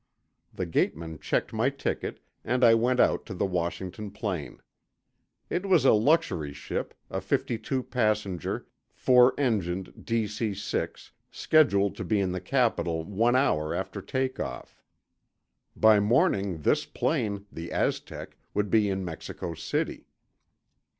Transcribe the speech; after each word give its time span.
The 0.51 0.65
gateman 0.65 1.19
checked 1.19 1.53
my 1.53 1.69
ticket, 1.69 2.21
and 2.43 2.63
I 2.63 2.73
went 2.73 2.99
out 2.99 3.23
to 3.27 3.35
the 3.35 3.45
Washington 3.45 4.09
plane. 4.09 4.59
It 5.47 5.67
was 5.67 5.85
a 5.85 5.93
luxury 5.93 6.53
ship, 6.53 6.95
a 7.11 7.21
fifty 7.21 7.59
two 7.59 7.83
passenger, 7.83 8.65
four 8.91 9.35
engined 9.37 9.89
DC 10.01 10.55
6, 10.57 11.11
scheduled 11.29 11.95
to 11.97 12.03
be 12.03 12.19
in 12.19 12.31
the 12.31 12.41
capital 12.41 13.03
one 13.03 13.35
hour 13.35 13.75
after 13.75 14.01
take 14.01 14.39
off. 14.39 14.81
By 15.75 15.99
morning 15.99 16.63
this 16.63 16.87
plane, 16.87 17.45
the 17.51 17.71
Aztec, 17.71 18.35
would 18.55 18.71
be 18.71 18.89
in 18.89 19.05
Mexico 19.05 19.53
City. 19.53 20.07